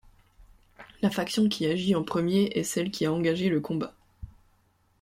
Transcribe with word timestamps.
La 1.03 1.11
faction 1.11 1.47
qui 1.47 1.67
agit 1.67 1.93
en 1.93 2.01
premier 2.03 2.45
est 2.55 2.63
celle 2.63 2.89
qui 2.89 3.05
a 3.05 3.13
engagé 3.13 3.49
le 3.49 3.61
combat. 3.61 3.93